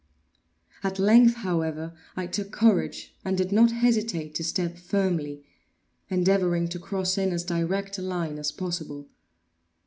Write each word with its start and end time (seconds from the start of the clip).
At 0.83 0.97
length, 0.97 1.35
however, 1.35 1.93
I 2.15 2.25
took 2.25 2.51
courage, 2.51 3.13
and 3.23 3.37
did 3.37 3.51
not 3.51 3.69
hesitate 3.69 4.33
to 4.33 4.43
step 4.43 4.79
firmly; 4.79 5.43
endeavoring 6.09 6.67
to 6.69 6.79
cross 6.79 7.19
in 7.19 7.31
as 7.31 7.43
direct 7.43 7.99
a 7.99 8.01
line 8.01 8.39
as 8.39 8.51
possible. 8.51 9.09